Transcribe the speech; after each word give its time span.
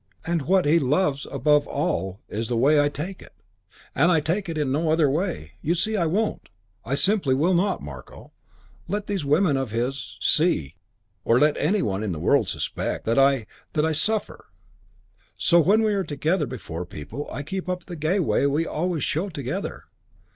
And 0.25 0.41
what 0.47 0.65
he 0.65 0.79
loves 0.79 1.27
above 1.31 1.67
all 1.67 2.21
is 2.27 2.47
the 2.47 2.57
way 2.57 2.81
I 2.81 2.89
take 2.89 3.21
it; 3.21 3.33
and 3.93 4.11
I 4.11 4.19
can 4.19 4.33
take 4.35 4.49
it 4.49 4.57
in 4.57 4.71
no 4.71 4.89
other 4.89 5.07
way. 5.07 5.51
You 5.61 5.75
see 5.75 5.95
I 5.95 6.07
won't, 6.07 6.49
I 6.83 6.95
simply 6.95 7.35
will 7.35 7.53
not, 7.53 7.83
Marko, 7.83 8.31
let 8.87 9.05
these 9.05 9.23
women 9.23 9.57
of 9.57 9.69
his 9.69 10.17
see 10.19 10.75
or 11.23 11.37
let 11.39 11.55
any 11.57 11.83
one 11.83 12.01
in 12.01 12.13
the 12.13 12.19
world 12.19 12.49
suspect 12.49 13.05
that 13.05 13.19
I 13.19 13.45
that 13.73 13.85
I 13.85 13.91
suffer. 13.91 14.45
So 15.37 15.59
when 15.59 15.83
we 15.83 15.93
are 15.93 16.03
together 16.03 16.47
before 16.47 16.83
people 16.83 17.29
I 17.31 17.43
keep 17.43 17.69
up 17.69 17.85
the 17.85 17.95
gay 17.95 18.19
way 18.19 18.47
we 18.47 18.65
always 18.65 19.03
show 19.03 19.29
together. 19.29 19.83